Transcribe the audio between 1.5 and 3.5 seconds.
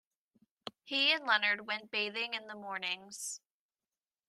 went bathing in the mornings.